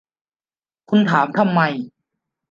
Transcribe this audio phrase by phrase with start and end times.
[0.89, 1.61] คุณถามทำไม